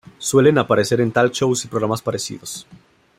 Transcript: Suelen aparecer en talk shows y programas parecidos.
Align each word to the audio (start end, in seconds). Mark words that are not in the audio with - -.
Suelen 0.17 0.57
aparecer 0.57 0.99
en 0.99 1.11
talk 1.11 1.31
shows 1.31 1.63
y 1.65 1.67
programas 1.67 2.01
parecidos. 2.01 2.65